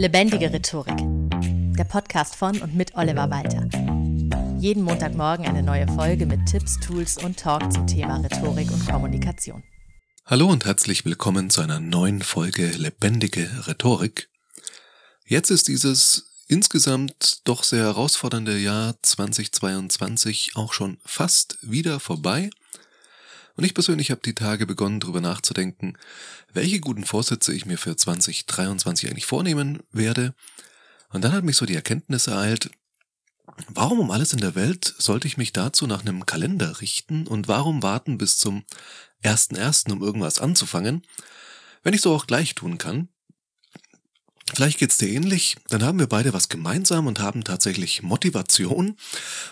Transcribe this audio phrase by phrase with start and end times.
[0.00, 0.96] Lebendige Rhetorik.
[1.76, 3.68] Der Podcast von und mit Oliver Walter.
[4.58, 9.62] Jeden Montagmorgen eine neue Folge mit Tipps, Tools und Talk zum Thema Rhetorik und Kommunikation.
[10.24, 14.30] Hallo und herzlich willkommen zu einer neuen Folge Lebendige Rhetorik.
[15.26, 22.48] Jetzt ist dieses insgesamt doch sehr herausfordernde Jahr 2022 auch schon fast wieder vorbei.
[23.56, 25.98] Und ich persönlich habe die Tage begonnen, darüber nachzudenken,
[26.52, 30.34] welche guten Vorsätze ich mir für 2023 eigentlich vornehmen werde.
[31.10, 32.70] Und dann hat mich so die Erkenntnis ereilt,
[33.68, 37.48] warum um alles in der Welt sollte ich mich dazu nach einem Kalender richten und
[37.48, 38.64] warum warten bis zum
[39.24, 41.02] 1.1., um irgendwas anzufangen,
[41.82, 43.08] wenn ich so auch gleich tun kann.
[44.54, 48.96] Vielleicht geht's dir ähnlich, dann haben wir beide was gemeinsam und haben tatsächlich Motivation.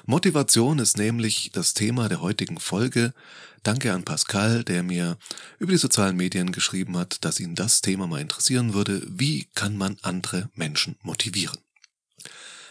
[0.06, 3.15] Motivation ist nämlich das Thema der heutigen Folge.
[3.62, 5.19] Danke an Pascal, der mir
[5.59, 9.03] über die sozialen Medien geschrieben hat, dass ihn das Thema mal interessieren würde.
[9.09, 11.59] Wie kann man andere Menschen motivieren?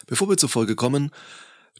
[0.06, 1.10] Bevor wir zur Folge kommen,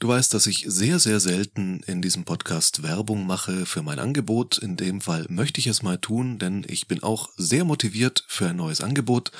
[0.00, 4.56] Du weißt, dass ich sehr, sehr selten in diesem Podcast Werbung mache für mein Angebot.
[4.56, 8.46] In dem Fall möchte ich es mal tun, denn ich bin auch sehr motiviert für
[8.46, 9.32] ein neues Angebot.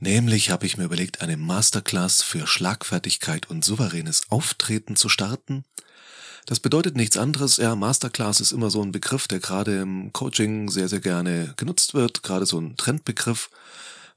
[0.00, 5.62] Nämlich habe ich mir überlegt, eine Masterclass für Schlagfertigkeit und souveränes Auftreten zu starten.
[6.46, 7.56] Das bedeutet nichts anderes.
[7.56, 11.94] Ja, Masterclass ist immer so ein Begriff, der gerade im Coaching sehr, sehr gerne genutzt
[11.94, 13.48] wird, gerade so ein Trendbegriff.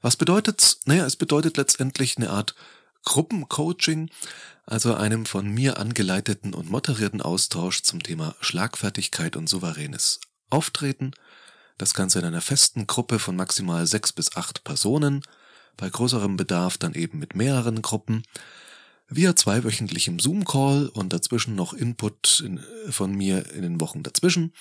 [0.02, 0.80] Was bedeutet's?
[0.86, 2.54] Naja, es bedeutet letztendlich eine Art
[3.04, 4.10] Gruppencoaching,
[4.66, 11.12] also einem von mir angeleiteten und moderierten Austausch zum Thema Schlagfertigkeit und souveränes Auftreten.
[11.78, 15.22] Das Ganze in einer festen Gruppe von maximal sechs bis acht Personen
[15.76, 18.24] bei größerem Bedarf dann eben mit mehreren Gruppen,
[19.08, 24.52] via zweiwöchentlichem Zoom-Call und dazwischen noch Input in, von mir in den Wochen dazwischen,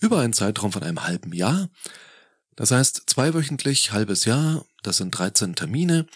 [0.00, 1.68] über einen Zeitraum von einem halben Jahr.
[2.56, 6.06] Das heißt, zweiwöchentlich, halbes Jahr, das sind 13 Termine,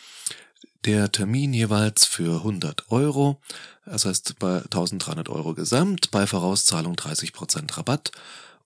[0.85, 3.41] der Termin jeweils für 100 Euro,
[3.85, 8.13] das heißt bei 1300 Euro gesamt, bei Vorauszahlung 30% Rabatt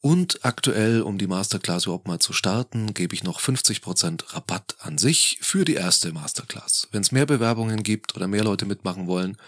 [0.05, 4.99] und aktuell, um die Masterclass überhaupt mal zu starten, gebe ich noch 50% Rabatt an
[4.99, 6.89] sich für die erste Masterclass.
[6.93, 9.39] Wenn es mehr Bewerbungen gibt oder mehr Leute mitmachen wollen,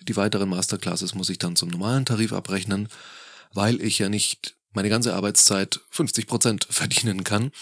[0.00, 2.88] die weiteren Masterclasses muss ich dann zum normalen Tarif abrechnen,
[3.52, 7.52] weil ich ja nicht meine ganze Arbeitszeit 50% verdienen kann.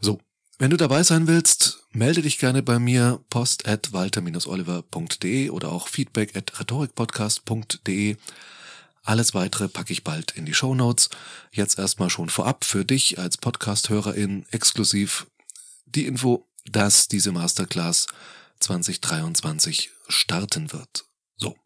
[0.00, 0.20] So,
[0.58, 5.88] wenn du dabei sein willst, melde dich gerne bei mir post at walter-oliver.de oder auch
[5.88, 8.18] feedback at rhetorikpodcast.de.
[9.02, 11.08] Alles weitere packe ich bald in die Show Notes.
[11.52, 15.26] Jetzt erstmal schon vorab für dich als Podcast-Hörerin exklusiv
[15.86, 18.06] die Info, dass diese Masterclass
[18.60, 21.04] 2023 starten wird.
[21.36, 21.56] So.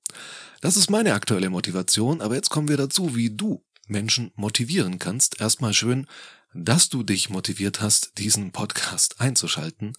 [0.60, 5.40] Das ist meine aktuelle Motivation, aber jetzt kommen wir dazu, wie du Menschen motivieren kannst.
[5.40, 6.06] Erstmal schön,
[6.54, 9.92] dass du dich motiviert hast, diesen Podcast einzuschalten.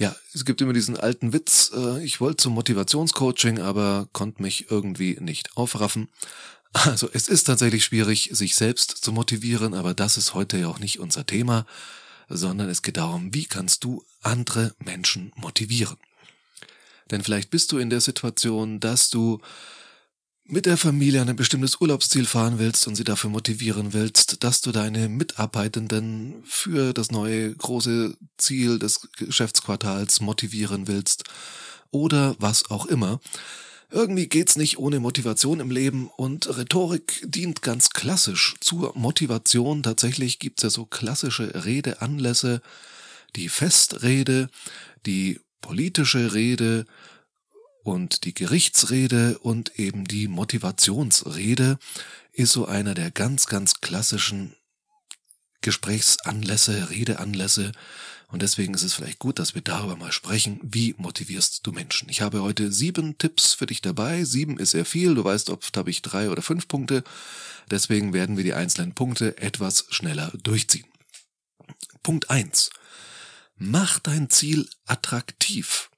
[0.00, 4.70] Ja, es gibt immer diesen alten Witz, äh, ich wollte zum Motivationscoaching, aber konnte mich
[4.70, 6.08] irgendwie nicht aufraffen.
[6.72, 10.78] Also es ist tatsächlich schwierig, sich selbst zu motivieren, aber das ist heute ja auch
[10.78, 11.66] nicht unser Thema,
[12.30, 15.98] sondern es geht darum, wie kannst du andere Menschen motivieren.
[17.10, 19.40] Denn vielleicht bist du in der Situation, dass du
[20.50, 24.60] mit der Familie an ein bestimmtes Urlaubsziel fahren willst und sie dafür motivieren willst, dass
[24.60, 31.24] du deine Mitarbeitenden für das neue große Ziel des Geschäftsquartals motivieren willst
[31.92, 33.20] oder was auch immer.
[33.92, 39.82] Irgendwie geht's nicht ohne Motivation im Leben und Rhetorik dient ganz klassisch zur Motivation.
[39.82, 42.60] Tatsächlich gibt's ja so klassische Redeanlässe,
[43.36, 44.48] die Festrede,
[45.06, 46.86] die politische Rede,
[47.82, 51.78] und die Gerichtsrede und eben die Motivationsrede
[52.32, 54.54] ist so einer der ganz, ganz klassischen
[55.62, 57.72] Gesprächsanlässe, Redeanlässe.
[58.28, 60.60] Und deswegen ist es vielleicht gut, dass wir darüber mal sprechen.
[60.62, 62.08] Wie motivierst du Menschen?
[62.08, 64.24] Ich habe heute sieben Tipps für dich dabei.
[64.24, 65.14] Sieben ist sehr viel.
[65.14, 67.02] Du weißt, oft habe ich drei oder fünf Punkte.
[67.70, 70.86] Deswegen werden wir die einzelnen Punkte etwas schneller durchziehen.
[72.02, 72.70] Punkt eins:
[73.56, 75.89] Mach dein Ziel attraktiv.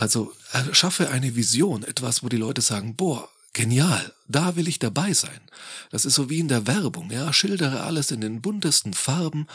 [0.00, 0.32] Also
[0.72, 5.42] schaffe eine Vision, etwas, wo die Leute sagen, boah, genial, da will ich dabei sein.
[5.90, 9.46] Das ist so wie in der Werbung, ja, schildere alles in den buntesten Farben,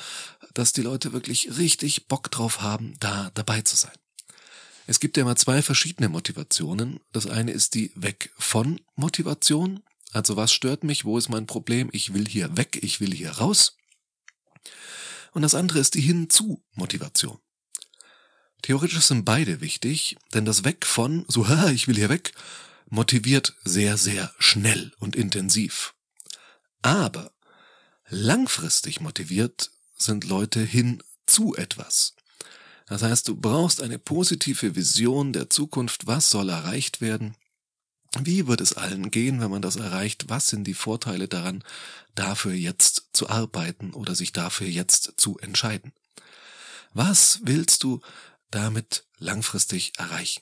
[0.54, 3.96] dass die Leute wirklich richtig Bock drauf haben, da dabei zu sein.
[4.86, 7.00] Es gibt ja immer zwei verschiedene Motivationen.
[7.12, 9.82] Das eine ist die Weg von Motivation.
[10.12, 11.06] Also was stört mich?
[11.06, 11.90] Wo ist mein Problem?
[11.92, 13.78] Ich will hier weg, ich will hier raus.
[15.32, 17.40] Und das andere ist die Hinzu Motivation.
[18.66, 22.34] Theoretisch sind beide wichtig, denn das Weg von, so, ha, ich will hier weg,
[22.90, 25.94] motiviert sehr, sehr schnell und intensiv.
[26.82, 27.32] Aber
[28.10, 32.16] langfristig motiviert sind Leute hin zu etwas.
[32.88, 36.08] Das heißt, du brauchst eine positive Vision der Zukunft.
[36.08, 37.36] Was soll erreicht werden?
[38.18, 40.26] Wie wird es allen gehen, wenn man das erreicht?
[40.30, 41.64] Was sind die Vorteile daran,
[42.16, 45.94] dafür jetzt zu arbeiten oder sich dafür jetzt zu entscheiden?
[46.96, 48.02] Was willst du
[48.52, 50.42] damit langfristig erreichen?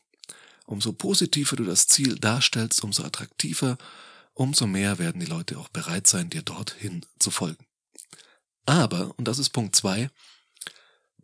[0.66, 3.78] Umso positiver du das Ziel darstellst, umso attraktiver,
[4.34, 7.66] umso mehr werden die Leute auch bereit sein, dir dorthin zu folgen.
[8.66, 10.10] Aber, und das ist Punkt zwei,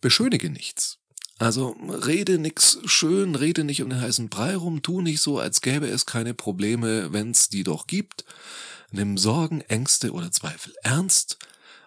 [0.01, 0.97] beschönige nichts.
[1.37, 5.61] Also rede nix schön, rede nicht um den heißen Brei rum, tu nicht so, als
[5.61, 8.25] gäbe es keine Probleme, wenn's die doch gibt.
[8.91, 11.37] Nimm Sorgen, Ängste oder Zweifel ernst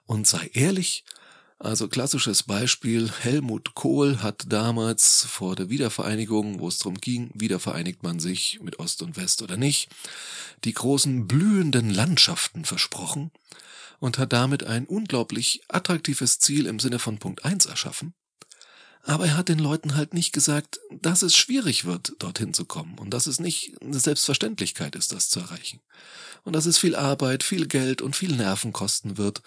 [0.06, 1.04] und sei ehrlich.
[1.62, 8.02] Also klassisches Beispiel, Helmut Kohl hat damals vor der Wiedervereinigung, wo es darum ging, wiedervereinigt
[8.02, 9.88] man sich mit Ost und West oder nicht,
[10.64, 13.30] die großen blühenden Landschaften versprochen
[14.00, 18.12] und hat damit ein unglaublich attraktives Ziel im Sinne von Punkt 1 erschaffen.
[19.04, 22.98] Aber er hat den Leuten halt nicht gesagt, dass es schwierig wird, dorthin zu kommen
[22.98, 25.78] und dass es nicht eine Selbstverständlichkeit ist, das zu erreichen.
[26.42, 29.42] Und dass es viel Arbeit, viel Geld und viel Nerven kosten wird,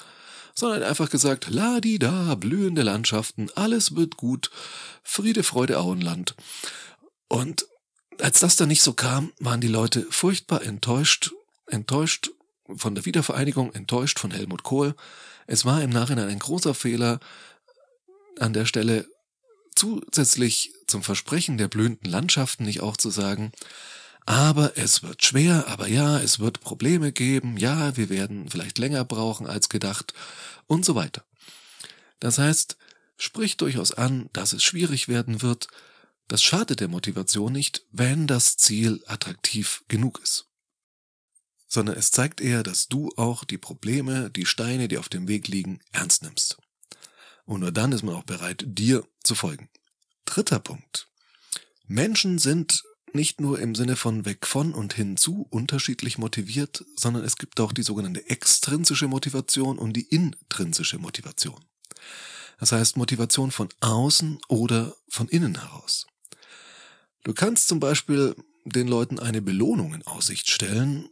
[0.57, 4.50] sondern einfach gesagt, la di da, blühende Landschaften, alles wird gut,
[5.04, 6.36] Friede, Freude, Auenland.
[7.28, 7.68] Und
[8.19, 11.31] als das dann nicht so kam, waren die Leute furchtbar enttäuscht,
[11.68, 12.31] enttäuscht
[12.78, 14.96] von der Wiedervereinigung, enttäuscht von Helmut Kohl.
[15.46, 17.19] Es war im Nachhinein ein großer Fehler,
[18.40, 19.08] an der Stelle
[19.75, 23.51] zusätzlich zum Versprechen der blühenden Landschaften nicht auch zu sagen,
[24.25, 29.06] aber es wird schwer, aber ja, es wird Probleme geben, ja, wir werden vielleicht länger
[29.06, 30.13] brauchen als gedacht
[30.66, 31.24] und so weiter.
[32.19, 32.77] Das heißt,
[33.18, 35.68] sprich durchaus an, dass es schwierig werden wird.
[36.27, 40.48] Das schadet der Motivation nicht, wenn das Ziel attraktiv genug ist.
[41.68, 45.48] Sondern es zeigt eher, dass du auch die Probleme, die Steine, die auf dem Weg
[45.48, 46.57] liegen, ernst nimmst.
[47.45, 49.69] Und nur dann ist man auch bereit, dir zu folgen.
[50.25, 51.10] Dritter Punkt.
[51.88, 52.83] Menschen sind
[53.16, 57.72] nicht nur im Sinne von weg von und hinzu unterschiedlich motiviert, sondern es gibt auch
[57.72, 61.64] die sogenannte extrinsische Motivation und die intrinsische Motivation.
[62.60, 66.06] Das heißt Motivation von außen oder von innen heraus.
[67.24, 68.36] Du kannst zum Beispiel
[68.66, 71.10] den Leuten eine Belohnung in Aussicht stellen,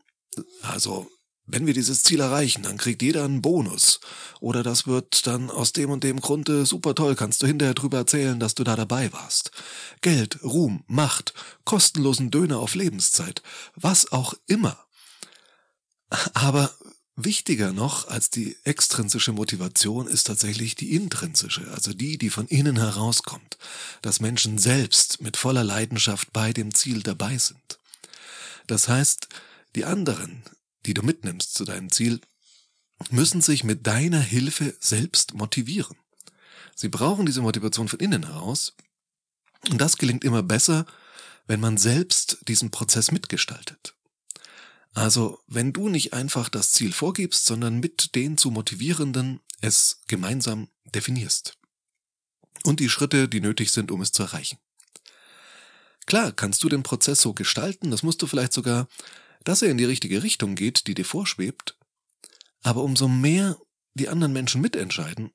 [0.61, 1.09] also
[1.45, 3.99] wenn wir dieses Ziel erreichen, dann kriegt jeder einen Bonus.
[4.39, 7.97] Oder das wird dann aus dem und dem Grunde super toll, kannst du hinterher drüber
[7.97, 9.51] erzählen, dass du da dabei warst.
[10.01, 11.33] Geld, Ruhm, Macht,
[11.65, 13.43] kostenlosen Döner auf Lebenszeit,
[13.75, 14.77] was auch immer.
[16.33, 16.71] Aber
[17.15, 22.77] wichtiger noch als die extrinsische Motivation ist tatsächlich die intrinsische, also die, die von innen
[22.77, 23.57] herauskommt,
[24.01, 27.79] dass Menschen selbst mit voller Leidenschaft bei dem Ziel dabei sind.
[28.67, 29.27] Das heißt,
[29.75, 30.43] die anderen,
[30.85, 32.21] die du mitnimmst zu deinem Ziel,
[33.09, 35.97] müssen sich mit deiner Hilfe selbst motivieren.
[36.75, 38.75] Sie brauchen diese Motivation von innen heraus.
[39.69, 40.85] Und das gelingt immer besser,
[41.47, 43.95] wenn man selbst diesen Prozess mitgestaltet.
[44.93, 50.69] Also, wenn du nicht einfach das Ziel vorgibst, sondern mit den zu Motivierenden es gemeinsam
[50.85, 51.57] definierst.
[52.63, 54.57] Und die Schritte, die nötig sind, um es zu erreichen.
[56.05, 58.87] Klar, kannst du den Prozess so gestalten, das musst du vielleicht sogar
[59.43, 61.77] dass er in die richtige Richtung geht, die dir vorschwebt,
[62.61, 63.57] aber umso mehr
[63.93, 65.31] die anderen Menschen mitentscheiden,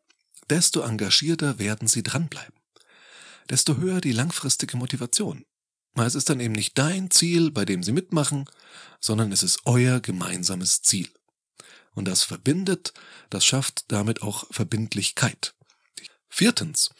[0.50, 2.54] desto engagierter werden sie dranbleiben,
[3.50, 5.44] desto höher die langfristige Motivation.
[5.94, 8.48] Es ist dann eben nicht dein Ziel, bei dem sie mitmachen,
[9.00, 11.08] sondern es ist euer gemeinsames Ziel.
[11.94, 12.92] Und das verbindet,
[13.30, 15.54] das schafft damit auch Verbindlichkeit.
[16.28, 16.90] Viertens,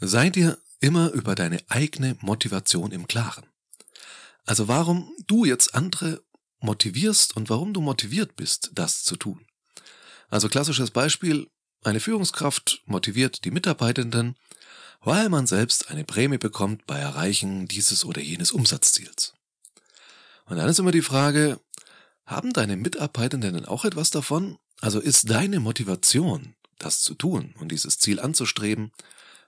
[0.00, 3.44] sei dir immer über deine eigene Motivation im Klaren.
[4.46, 6.22] Also warum du jetzt andere
[6.60, 9.44] motivierst und warum du motiviert bist, das zu tun.
[10.28, 11.48] Also klassisches Beispiel,
[11.84, 14.36] eine Führungskraft motiviert die Mitarbeitenden,
[15.00, 19.34] weil man selbst eine Prämie bekommt bei Erreichen dieses oder jenes Umsatzziels.
[20.46, 21.60] Und dann ist immer die Frage,
[22.26, 24.58] haben deine Mitarbeitenden denn auch etwas davon?
[24.80, 28.92] Also ist deine Motivation, das zu tun und dieses Ziel anzustreben,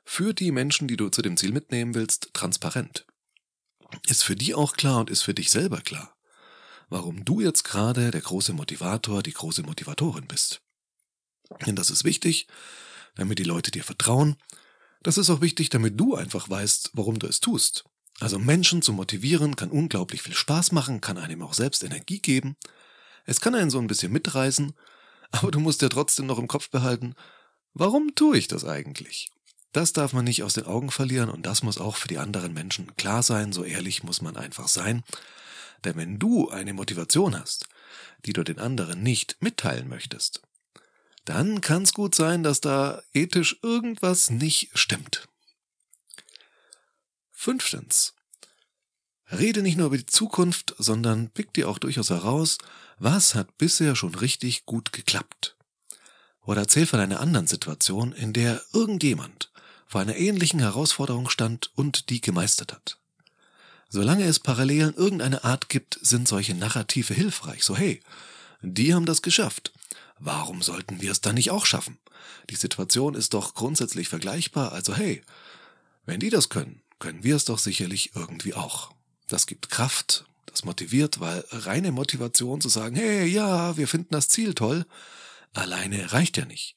[0.04, 3.06] für die Menschen, die du zu dem Ziel mitnehmen willst, transparent?
[4.08, 6.16] Ist für die auch klar und ist für dich selber klar?
[6.90, 10.60] Warum du jetzt gerade der große Motivator, die große Motivatorin bist.
[11.66, 12.46] Denn das ist wichtig,
[13.14, 14.36] damit die Leute dir vertrauen.
[15.02, 17.84] Das ist auch wichtig, damit du einfach weißt, warum du es tust.
[18.18, 22.56] Also Menschen zu motivieren kann unglaublich viel Spaß machen, kann einem auch selbst Energie geben.
[23.24, 24.74] Es kann einen so ein bisschen mitreißen,
[25.30, 27.14] aber du musst ja trotzdem noch im Kopf behalten,
[27.72, 29.30] warum tue ich das eigentlich?
[29.72, 32.52] Das darf man nicht aus den Augen verlieren und das muss auch für die anderen
[32.52, 35.04] Menschen klar sein, so ehrlich muss man einfach sein.
[35.84, 37.68] Denn wenn du eine Motivation hast,
[38.26, 40.42] die du den anderen nicht mitteilen möchtest,
[41.24, 45.28] dann kann es gut sein, dass da ethisch irgendwas nicht stimmt.
[47.30, 48.14] Fünftens.
[49.30, 52.58] Rede nicht nur über die Zukunft, sondern pick dir auch durchaus heraus,
[52.98, 55.56] was hat bisher schon richtig gut geklappt.
[56.42, 59.52] Oder erzähl von einer anderen Situation, in der irgendjemand
[59.86, 62.99] vor einer ähnlichen Herausforderung stand und die gemeistert hat.
[63.92, 67.64] Solange es Parallelen irgendeine Art gibt, sind solche Narrative hilfreich.
[67.64, 68.00] So hey,
[68.62, 69.72] die haben das geschafft.
[70.20, 71.98] Warum sollten wir es dann nicht auch schaffen?
[72.50, 75.22] Die Situation ist doch grundsätzlich vergleichbar, also hey,
[76.06, 78.92] wenn die das können, können wir es doch sicherlich irgendwie auch.
[79.28, 84.28] Das gibt Kraft, das motiviert, weil reine Motivation zu sagen, hey, ja, wir finden das
[84.28, 84.86] Ziel toll,
[85.52, 86.76] alleine reicht ja nicht.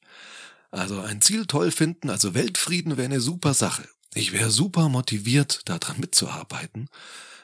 [0.70, 3.86] Also ein Ziel toll finden, also Weltfrieden wäre eine super Sache.
[4.14, 6.88] Ich wäre super motiviert, daran mitzuarbeiten.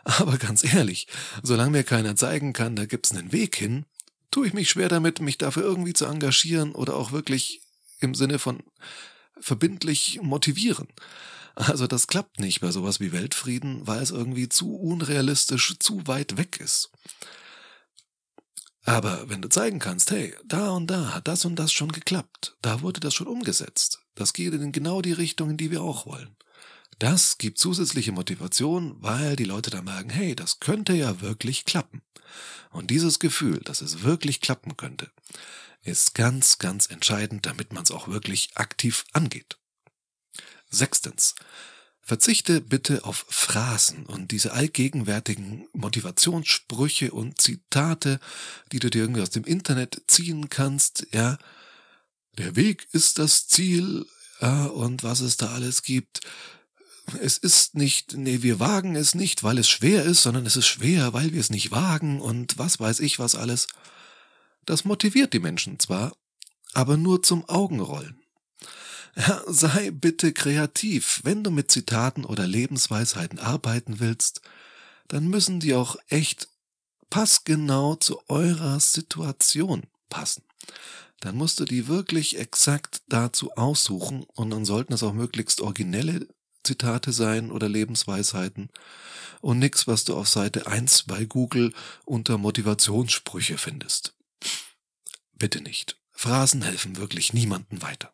[0.04, 1.08] Aber ganz ehrlich,
[1.42, 3.84] solange mir keiner zeigen kann, da gibt's einen Weg hin,
[4.30, 7.62] tue ich mich schwer damit, mich dafür irgendwie zu engagieren oder auch wirklich
[7.98, 8.62] im Sinne von
[9.40, 10.88] verbindlich motivieren.
[11.54, 16.38] Also das klappt nicht bei sowas wie Weltfrieden, weil es irgendwie zu unrealistisch, zu weit
[16.38, 16.90] weg ist.
[18.84, 22.56] Aber wenn du zeigen kannst, hey, da und da hat das und das schon geklappt,
[22.62, 26.06] da wurde das schon umgesetzt, das geht in genau die Richtung, in die wir auch
[26.06, 26.36] wollen.
[26.98, 32.02] Das gibt zusätzliche Motivation, weil die Leute dann merken, hey, das könnte ja wirklich klappen.
[32.70, 35.10] Und dieses Gefühl, dass es wirklich klappen könnte,
[35.82, 39.58] ist ganz, ganz entscheidend, damit man es auch wirklich aktiv angeht.
[40.68, 41.34] Sechstens.
[42.02, 48.18] Verzichte bitte auf Phrasen und diese allgegenwärtigen Motivationssprüche und Zitate,
[48.72, 51.38] die du dir irgendwie aus dem Internet ziehen kannst, ja.
[52.40, 54.06] Der Weg ist das Ziel,
[54.40, 56.20] ja, und was es da alles gibt.
[57.20, 60.66] Es ist nicht, nee, wir wagen es nicht, weil es schwer ist, sondern es ist
[60.66, 63.66] schwer, weil wir es nicht wagen und was weiß ich was alles.
[64.64, 66.16] Das motiviert die Menschen zwar,
[66.72, 68.18] aber nur zum Augenrollen.
[69.16, 71.20] Ja, sei bitte kreativ.
[71.22, 74.40] Wenn du mit Zitaten oder Lebensweisheiten arbeiten willst,
[75.08, 76.48] dann müssen die auch echt
[77.10, 80.42] passgenau zu eurer Situation passen.
[81.20, 86.26] Dann musst du die wirklich exakt dazu aussuchen und dann sollten es auch möglichst originelle
[86.64, 88.70] Zitate sein oder Lebensweisheiten
[89.40, 91.72] und nix, was du auf Seite 1 bei Google
[92.04, 94.14] unter Motivationssprüche findest.
[95.34, 95.96] Bitte nicht.
[96.12, 98.12] Phrasen helfen wirklich niemanden weiter.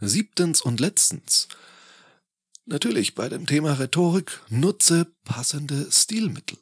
[0.00, 1.48] Siebtens und letztens.
[2.64, 6.58] Natürlich bei dem Thema Rhetorik nutze passende Stilmittel.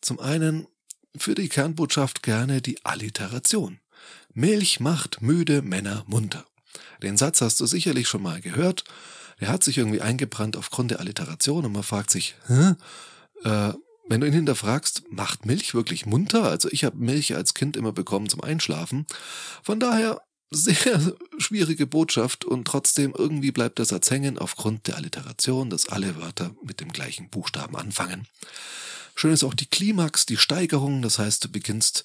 [0.00, 0.66] Zum einen
[1.16, 3.80] für die Kernbotschaft gerne die Alliteration.
[4.34, 6.44] Milch macht müde Männer munter.
[7.02, 8.84] Den Satz hast du sicherlich schon mal gehört.
[9.40, 12.74] Der hat sich irgendwie eingebrannt aufgrund der Alliteration und man fragt sich, hä?
[13.44, 13.72] Äh,
[14.08, 16.44] wenn du ihn hinterfragst, macht Milch wirklich munter?
[16.44, 19.06] Also ich habe Milch als Kind immer bekommen zum Einschlafen.
[19.62, 20.20] Von daher
[20.50, 26.16] sehr schwierige Botschaft und trotzdem irgendwie bleibt der Satz hängen aufgrund der Alliteration, dass alle
[26.16, 28.26] Wörter mit dem gleichen Buchstaben anfangen.
[29.14, 32.04] Schön ist auch die Klimax, die Steigerung, das heißt, du beginnst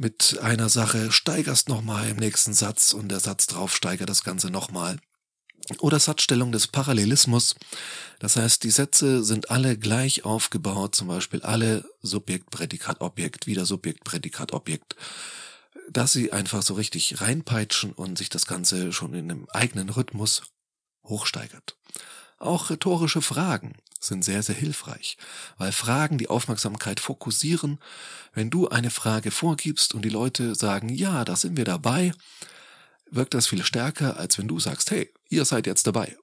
[0.00, 4.50] mit einer Sache, steigerst nochmal im nächsten Satz und der Satz drauf steigert das Ganze
[4.50, 4.98] nochmal.
[5.78, 7.54] Oder Satzstellung des Parallelismus.
[8.18, 13.66] Das heißt, die Sätze sind alle gleich aufgebaut, zum Beispiel alle Subjekt, Prädikat, Objekt, wieder
[13.66, 14.96] Subjekt, Prädikat, Objekt
[15.90, 20.42] dass sie einfach so richtig reinpeitschen und sich das Ganze schon in einem eigenen Rhythmus
[21.04, 21.76] hochsteigert.
[22.40, 25.18] Auch rhetorische Fragen sind sehr, sehr hilfreich,
[25.58, 27.78] weil Fragen die Aufmerksamkeit fokussieren.
[28.32, 32.12] Wenn du eine Frage vorgibst und die Leute sagen, ja, da sind wir dabei,
[33.10, 36.16] wirkt das viel stärker, als wenn du sagst, hey, ihr seid jetzt dabei.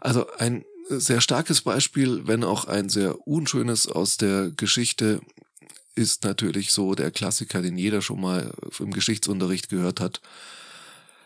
[0.00, 5.20] Also ein sehr starkes Beispiel, wenn auch ein sehr unschönes aus der Geschichte
[5.94, 10.20] ist natürlich so der Klassiker, den jeder schon mal im Geschichtsunterricht gehört hat.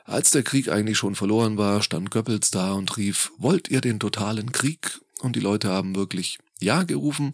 [0.04, 4.00] Als der Krieg eigentlich schon verloren war, stand Goebbels da und rief, wollt ihr den
[4.00, 5.00] totalen Krieg?
[5.20, 7.32] Und die Leute haben wirklich Ja gerufen.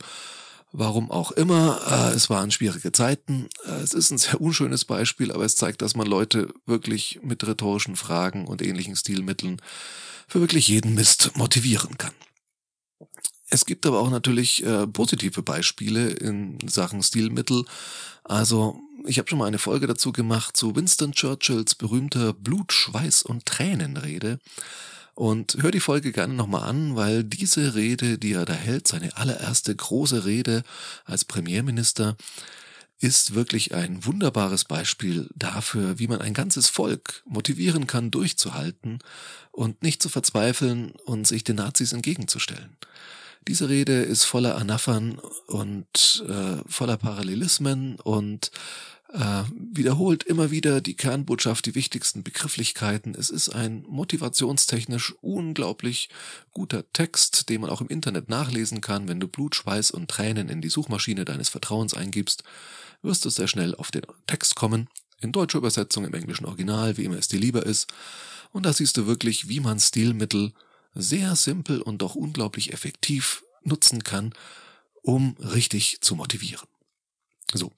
[0.70, 3.48] Warum auch immer, äh, es waren schwierige Zeiten.
[3.64, 7.46] Äh, es ist ein sehr unschönes Beispiel, aber es zeigt, dass man Leute wirklich mit
[7.46, 9.62] rhetorischen Fragen und ähnlichen Stilmitteln
[10.26, 12.12] für wirklich jeden Mist motivieren kann.
[13.50, 17.64] Es gibt aber auch natürlich äh, positive Beispiele in Sachen Stilmittel.
[18.24, 23.22] Also ich habe schon mal eine Folge dazu gemacht zu Winston Churchills berühmter Blut, Schweiß
[23.22, 24.38] und Tränenrede.
[25.14, 29.16] Und hör die Folge gerne nochmal an, weil diese Rede, die er da hält, seine
[29.16, 30.62] allererste große Rede
[31.06, 32.16] als Premierminister,
[33.00, 38.98] ist wirklich ein wunderbares Beispiel dafür, wie man ein ganzes Volk motivieren kann, durchzuhalten
[39.52, 42.76] und nicht zu verzweifeln und sich den Nazis entgegenzustellen.
[43.48, 48.50] Diese Rede ist voller Anaphern und äh, voller Parallelismen und
[49.10, 53.14] äh, wiederholt immer wieder die Kernbotschaft, die wichtigsten Begrifflichkeiten.
[53.14, 56.10] Es ist ein motivationstechnisch unglaublich
[56.52, 59.08] guter Text, den man auch im Internet nachlesen kann.
[59.08, 62.44] Wenn du Blut, Schweiß und Tränen in die Suchmaschine deines Vertrauens eingibst,
[63.00, 64.90] wirst du sehr schnell auf den Text kommen.
[65.22, 67.86] In deutscher Übersetzung, im englischen Original, wie immer es dir lieber ist.
[68.52, 70.52] Und da siehst du wirklich, wie man Stilmittel
[70.98, 74.34] sehr simpel und doch unglaublich effektiv nutzen kann,
[75.02, 76.66] um richtig zu motivieren.
[77.54, 77.72] So,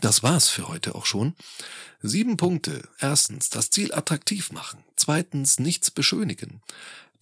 [0.00, 1.34] das war's für heute auch schon.
[2.02, 2.88] Sieben Punkte.
[2.98, 4.84] Erstens, das Ziel attraktiv machen.
[4.96, 6.62] Zweitens, nichts beschönigen.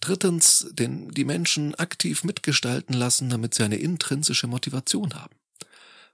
[0.01, 5.35] Drittens, den, die Menschen aktiv mitgestalten lassen, damit sie eine intrinsische Motivation haben.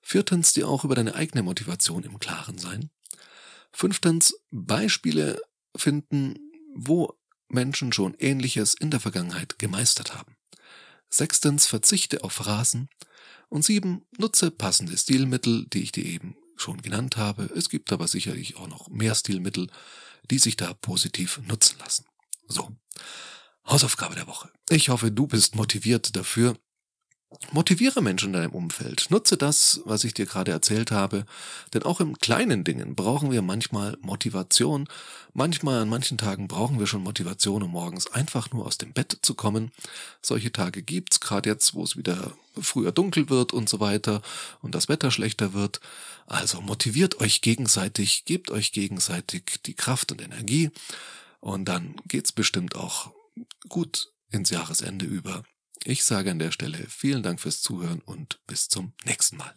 [0.02, 2.90] Viertens, dir auch über deine eigene Motivation im Klaren sein.
[3.72, 5.42] Fünftens, Beispiele
[5.76, 6.36] finden,
[6.76, 7.18] wo
[7.54, 10.36] Menschen schon Ähnliches in der Vergangenheit gemeistert haben.
[11.10, 12.90] Sechstens, verzichte auf Phrasen.
[13.50, 17.44] Und sieben, nutze passende Stilmittel, die ich dir eben schon genannt habe.
[17.56, 19.68] Es gibt aber sicherlich auch noch mehr Stilmittel,
[20.30, 22.06] die sich da positiv nutzen lassen.
[22.48, 22.72] So.
[23.68, 24.50] Hausaufgabe der Woche.
[24.70, 26.58] Ich hoffe, du bist motiviert dafür,
[27.54, 29.08] Motiviere Menschen in deinem Umfeld.
[29.10, 31.26] Nutze das, was ich dir gerade erzählt habe.
[31.74, 34.88] Denn auch im kleinen Dingen brauchen wir manchmal Motivation.
[35.34, 39.20] Manchmal, an manchen Tagen brauchen wir schon Motivation, um morgens einfach nur aus dem Bett
[39.22, 39.72] zu kommen.
[40.22, 44.22] Solche Tage gibt's, gerade jetzt, wo es wieder früher dunkel wird und so weiter
[44.62, 45.80] und das Wetter schlechter wird.
[46.28, 50.70] Also motiviert euch gegenseitig, gebt euch gegenseitig die Kraft und Energie.
[51.40, 53.12] Und dann geht's bestimmt auch
[53.70, 55.44] gut ins Jahresende über.
[55.84, 59.54] Ich sage an der Stelle vielen Dank fürs Zuhören und bis zum nächsten Mal.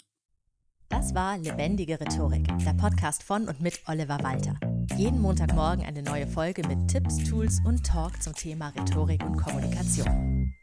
[0.88, 4.59] Das war Lebendige Rhetorik, der Podcast von und mit Oliver Walter.
[4.97, 10.54] Jeden Montagmorgen eine neue Folge mit Tipps, Tools und Talk zum Thema Rhetorik und Kommunikation.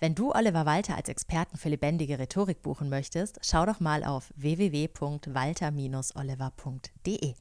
[0.00, 4.34] Wenn du Oliver Walter als Experten für lebendige Rhetorik buchen möchtest, schau doch mal auf
[4.36, 7.34] www.walter-oliver.de.